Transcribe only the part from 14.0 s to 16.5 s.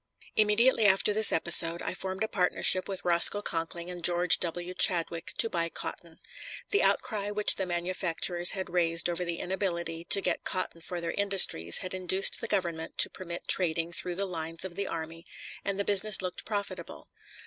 the lines of the army, and the business looked